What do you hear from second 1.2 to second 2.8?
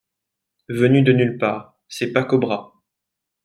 part, c'est pas Cobra.